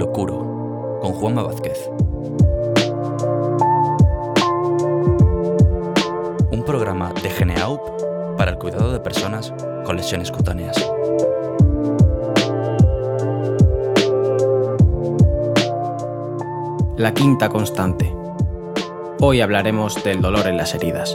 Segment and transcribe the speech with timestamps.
[0.00, 1.90] Locuro, con Juanma Vázquez.
[6.50, 7.82] Un programa de Geneaup
[8.38, 9.52] para el cuidado de personas
[9.84, 10.74] con lesiones cutáneas.
[16.96, 18.10] La quinta constante.
[19.20, 21.14] Hoy hablaremos del dolor en las heridas.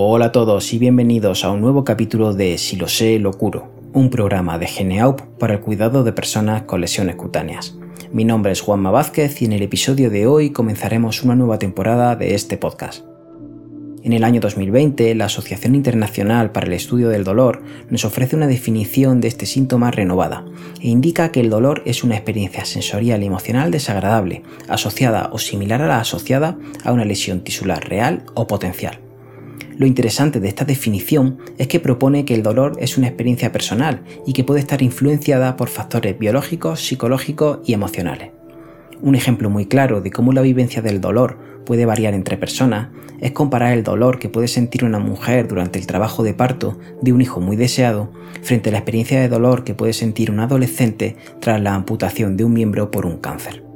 [0.00, 3.68] Hola a todos y bienvenidos a un nuevo capítulo de Si lo sé, lo curo,
[3.92, 7.76] un programa de Geneaup para el cuidado de personas con lesiones cutáneas.
[8.12, 12.14] Mi nombre es Juanma Vázquez y en el episodio de hoy comenzaremos una nueva temporada
[12.14, 13.04] de este podcast.
[14.04, 18.46] En el año 2020, la Asociación Internacional para el Estudio del Dolor nos ofrece una
[18.46, 20.44] definición de este síntoma renovada
[20.80, 25.82] e indica que el dolor es una experiencia sensorial y emocional desagradable, asociada o similar
[25.82, 29.00] a la asociada a una lesión tisular real o potencial.
[29.78, 34.02] Lo interesante de esta definición es que propone que el dolor es una experiencia personal
[34.26, 38.32] y que puede estar influenciada por factores biológicos, psicológicos y emocionales.
[39.00, 42.88] Un ejemplo muy claro de cómo la vivencia del dolor puede variar entre personas
[43.20, 47.12] es comparar el dolor que puede sentir una mujer durante el trabajo de parto de
[47.12, 48.10] un hijo muy deseado
[48.42, 52.42] frente a la experiencia de dolor que puede sentir un adolescente tras la amputación de
[52.42, 53.67] un miembro por un cáncer.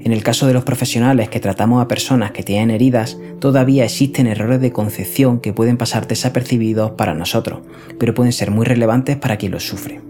[0.00, 4.26] En el caso de los profesionales que tratamos a personas que tienen heridas, todavía existen
[4.26, 7.60] errores de concepción que pueden pasar desapercibidos para nosotros,
[7.98, 10.00] pero pueden ser muy relevantes para quien los sufre.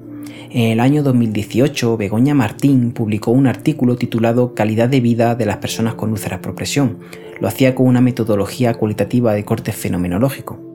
[0.51, 5.59] En el año 2018, Begoña Martín publicó un artículo titulado Calidad de vida de las
[5.59, 6.99] personas con úlceras por presión.
[7.41, 10.66] Lo hacía con una metodología cualitativa de corte fenomenológico.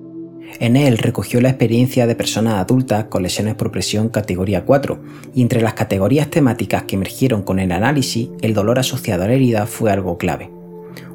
[0.59, 4.99] En él recogió la experiencia de personas adultas con lesiones por presión categoría 4,
[5.33, 9.33] y entre las categorías temáticas que emergieron con el análisis, el dolor asociado a la
[9.33, 10.51] herida fue algo clave.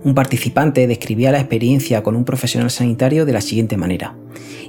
[0.02, 4.16] Un participante describía la experiencia con un profesional sanitario de la siguiente manera.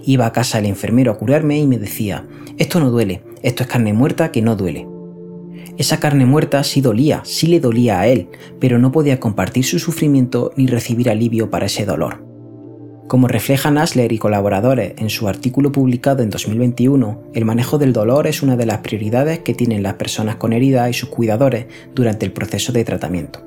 [0.04, 2.26] Iba a casa el enfermero a curarme y me decía,
[2.58, 4.88] esto no duele, esto es carne muerta que no duele.
[5.78, 9.78] Esa carne muerta sí dolía, sí le dolía a él, pero no podía compartir su
[9.78, 12.27] sufrimiento ni recibir alivio para ese dolor.
[13.08, 18.28] Como refleja Nasler y colaboradores en su artículo publicado en 2021, el manejo del dolor
[18.28, 22.26] es una de las prioridades que tienen las personas con heridas y sus cuidadores durante
[22.26, 23.42] el proceso de tratamiento.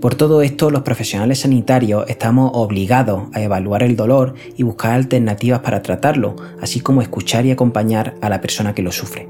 [0.00, 5.60] Por todo esto, los profesionales sanitarios estamos obligados a evaluar el dolor y buscar alternativas
[5.60, 9.28] para tratarlo, así como escuchar y acompañar a la persona que lo sufre.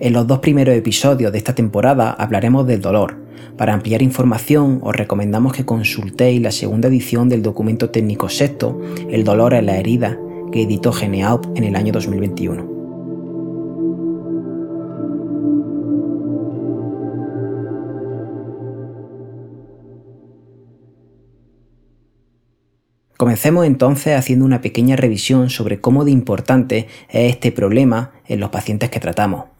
[0.00, 3.23] En los dos primeros episodios de esta temporada hablaremos del dolor.
[3.56, 9.24] Para ampliar información os recomendamos que consultéis la segunda edición del documento técnico sexto, El
[9.24, 10.18] dolor en la herida,
[10.50, 12.74] que editó Geneaup en el año 2021.
[23.16, 28.50] Comencemos entonces haciendo una pequeña revisión sobre cómo de importante es este problema en los
[28.50, 29.53] pacientes que tratamos.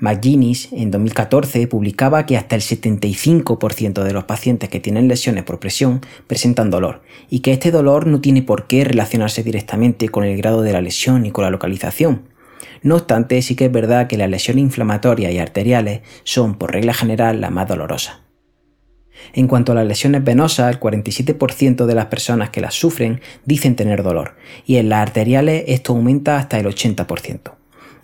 [0.00, 5.60] McGuinness en 2014 publicaba que hasta el 75% de los pacientes que tienen lesiones por
[5.60, 10.38] presión presentan dolor y que este dolor no tiene por qué relacionarse directamente con el
[10.38, 12.22] grado de la lesión ni con la localización.
[12.82, 16.94] No obstante, sí que es verdad que las lesiones inflamatorias y arteriales son, por regla
[16.94, 18.20] general, las más dolorosas.
[19.34, 23.76] En cuanto a las lesiones venosas, el 47% de las personas que las sufren dicen
[23.76, 27.59] tener dolor, y en las arteriales esto aumenta hasta el 80%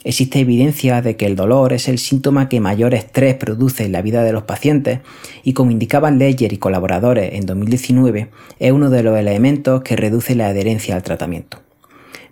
[0.07, 4.03] existe evidencia de que el dolor es el síntoma que mayor estrés produce en la
[4.03, 5.01] vida de los pacientes
[5.43, 8.31] y como indicaban Ledger y colaboradores en 2019,
[8.61, 11.59] es uno de los elementos que reduce la adherencia al tratamiento.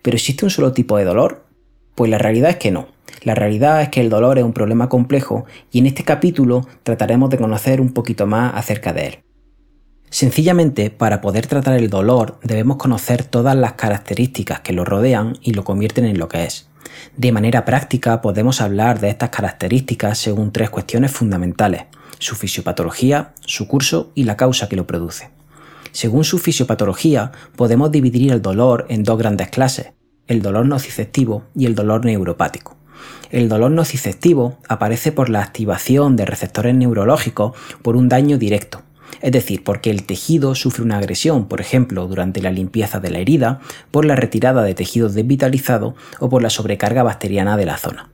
[0.02, 1.46] ¿Pero existe un solo tipo de dolor?
[1.96, 2.86] Pues la realidad es que no.
[3.22, 7.28] La realidad es que el dolor es un problema complejo y en este capítulo trataremos
[7.30, 9.18] de conocer un poquito más acerca de él.
[10.10, 15.54] Sencillamente, para poder tratar el dolor debemos conocer todas las características que lo rodean y
[15.54, 16.68] lo convierten en lo que es.
[17.16, 21.84] De manera práctica podemos hablar de estas características según tres cuestiones fundamentales,
[22.18, 25.30] su fisiopatología, su curso y la causa que lo produce.
[25.92, 29.92] Según su fisiopatología, podemos dividir el dolor en dos grandes clases,
[30.26, 32.76] el dolor nociceptivo y el dolor neuropático.
[33.30, 38.82] El dolor nociceptivo aparece por la activación de receptores neurológicos por un daño directo,
[39.20, 43.18] es decir, porque el tejido sufre una agresión, por ejemplo, durante la limpieza de la
[43.18, 43.60] herida,
[43.90, 48.10] por la retirada de tejido desvitalizado o por la sobrecarga bacteriana de la zona.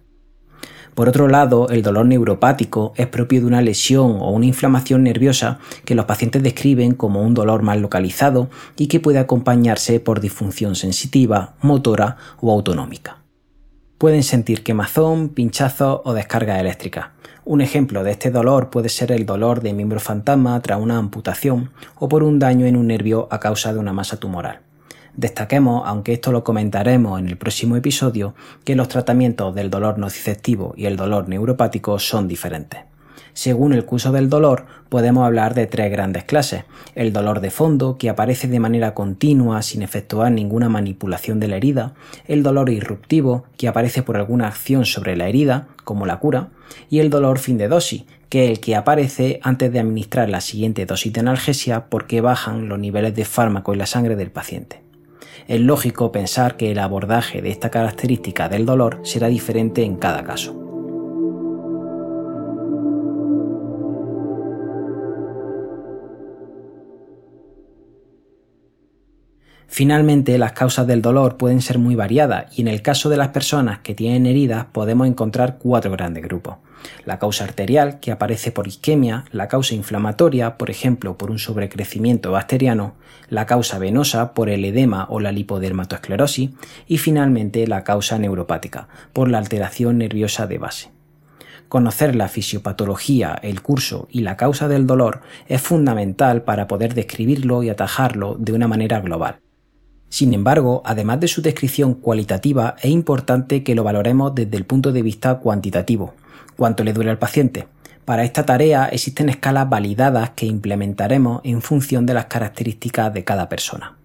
[0.95, 5.59] Por otro lado, el dolor neuropático es propio de una lesión o una inflamación nerviosa
[5.85, 10.75] que los pacientes describen como un dolor mal localizado y que puede acompañarse por disfunción
[10.75, 13.20] sensitiva, motora o autonómica.
[14.01, 17.09] Pueden sentir quemazón, pinchazos o descargas eléctricas.
[17.45, 21.71] Un ejemplo de este dolor puede ser el dolor de miembro fantasma tras una amputación
[21.97, 24.61] o por un daño en un nervio a causa de una masa tumoral.
[25.17, 30.73] Destaquemos, aunque esto lo comentaremos en el próximo episodio, que los tratamientos del dolor nociceptivo
[30.79, 32.81] y el dolor neuropático son diferentes.
[33.33, 36.65] Según el curso del dolor, podemos hablar de tres grandes clases.
[36.95, 41.57] El dolor de fondo, que aparece de manera continua sin efectuar ninguna manipulación de la
[41.57, 41.95] herida.
[42.27, 46.49] El dolor irruptivo, que aparece por alguna acción sobre la herida, como la cura.
[46.89, 50.41] Y el dolor fin de dosis, que es el que aparece antes de administrar la
[50.41, 54.83] siguiente dosis de analgesia porque bajan los niveles de fármaco en la sangre del paciente.
[55.49, 60.23] Es lógico pensar que el abordaje de esta característica del dolor será diferente en cada
[60.23, 60.70] caso.
[69.67, 73.29] Finalmente, las causas del dolor pueden ser muy variadas y en el caso de las
[73.29, 76.57] personas que tienen heridas podemos encontrar cuatro grandes grupos.
[77.05, 82.33] La causa arterial, que aparece por isquemia, la causa inflamatoria, por ejemplo, por un sobrecrecimiento
[82.33, 82.95] bacteriano,
[83.29, 86.51] la causa venosa, por el edema o la lipodermatoesclerosis,
[86.87, 90.91] y finalmente la causa neuropática, por la alteración nerviosa de base.
[91.69, 97.63] Conocer la fisiopatología, el curso y la causa del dolor es fundamental para poder describirlo
[97.63, 99.39] y atajarlo de una manera global.
[100.11, 104.91] Sin embargo, además de su descripción cualitativa, es importante que lo valoremos desde el punto
[104.91, 106.15] de vista cuantitativo.
[106.57, 107.69] ¿Cuánto le duele al paciente?
[108.05, 113.49] Para esta tarea existen escalas validadas que implementaremos en función de las características de cada
[113.49, 113.97] persona.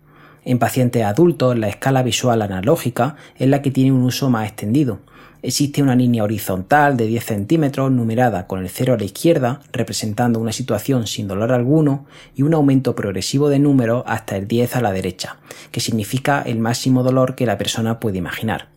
[0.43, 4.99] En pacientes adultos, la escala visual analógica es la que tiene un uso más extendido,
[5.45, 10.39] Existe una línea horizontal de 10 centímetros numerada con el 0 a la izquierda, representando
[10.39, 14.81] una situación sin dolor alguno, y un aumento progresivo de números hasta el 10 a
[14.81, 15.37] la derecha,
[15.69, 18.69] que significa el máximo dolor que la persona puede imaginar.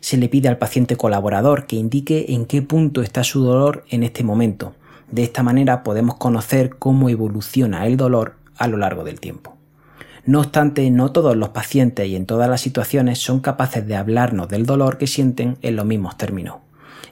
[0.00, 4.02] Se le pide al paciente colaborador que indique en qué punto está su dolor en
[4.02, 4.74] este momento.
[5.10, 9.55] De esta manera podemos conocer cómo evoluciona el dolor a lo largo del tiempo.
[10.26, 14.48] No obstante, no todos los pacientes y en todas las situaciones son capaces de hablarnos
[14.48, 16.56] del dolor que sienten en los mismos términos.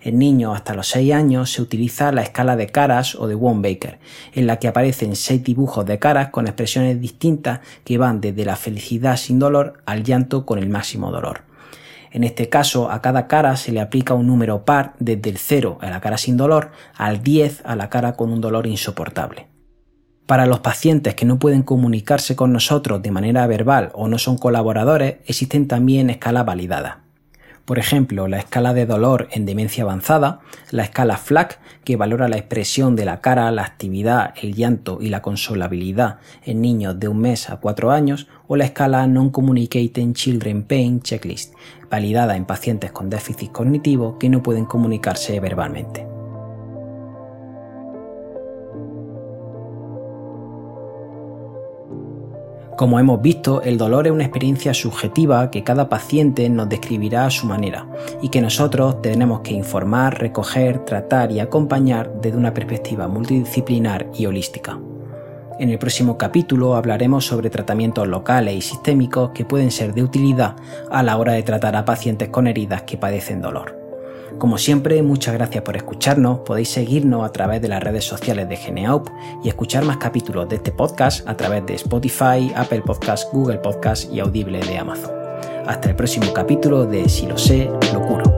[0.03, 4.01] En niños hasta los 6 años se utiliza la escala de caras o de Wong-Baker,
[4.33, 8.57] en la que aparecen 6 dibujos de caras con expresiones distintas que van desde la
[8.57, 11.43] felicidad sin dolor al llanto con el máximo dolor.
[12.11, 15.79] En este caso, a cada cara se le aplica un número par desde el 0
[15.81, 19.54] a la cara sin dolor al 10 a la cara con un dolor insoportable.
[20.27, 24.39] Para los pacientes que no pueden comunicarse con nosotros de manera verbal o no son
[24.39, 26.97] colaboradores, existen también escalas validadas.
[27.67, 30.41] Por ejemplo, la escala de dolor en demencia avanzada,
[30.71, 35.09] la escala FLAC, que valora la expresión de la cara, la actividad, el llanto y
[35.09, 40.63] la consolabilidad en niños de un mes a cuatro años, o la escala Non-Communicating Children
[40.65, 41.55] Pain Checklist,
[41.91, 46.14] validada en pacientes con déficit cognitivo que no pueden comunicarse verbalmente.
[52.77, 57.31] Como hemos visto, el dolor es una experiencia subjetiva que cada paciente nos describirá a
[57.31, 57.87] su manera
[58.21, 64.27] y que nosotros tenemos que informar, recoger, tratar y acompañar desde una perspectiva multidisciplinar y
[64.27, 64.81] holística.
[65.61, 70.57] En el próximo capítulo hablaremos sobre tratamientos locales y sistémicos que pueden ser de utilidad
[70.91, 73.84] a la hora de tratar a pacientes con heridas que padecen dolor.
[74.39, 76.41] Como siempre, muchas gracias por escucharnos.
[76.41, 79.09] Podéis seguirnos a través de las redes sociales de Geneaup
[79.43, 84.09] y escuchar más capítulos de este podcast a través de Spotify, Apple Podcasts, Google Podcasts
[84.13, 85.13] y Audible de Amazon.
[85.67, 88.34] Hasta el próximo capítulo de Si lo sé, lo curo.